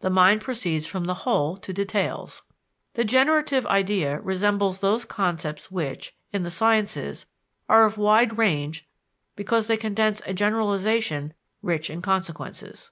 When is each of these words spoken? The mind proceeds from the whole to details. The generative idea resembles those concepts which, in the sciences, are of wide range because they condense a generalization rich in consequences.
The 0.00 0.10
mind 0.10 0.40
proceeds 0.40 0.88
from 0.88 1.04
the 1.04 1.14
whole 1.22 1.56
to 1.58 1.72
details. 1.72 2.42
The 2.94 3.04
generative 3.04 3.64
idea 3.66 4.18
resembles 4.18 4.80
those 4.80 5.04
concepts 5.04 5.70
which, 5.70 6.12
in 6.32 6.42
the 6.42 6.50
sciences, 6.50 7.26
are 7.68 7.84
of 7.84 7.96
wide 7.96 8.36
range 8.36 8.84
because 9.36 9.68
they 9.68 9.76
condense 9.76 10.22
a 10.26 10.34
generalization 10.34 11.34
rich 11.62 11.88
in 11.88 12.02
consequences. 12.02 12.90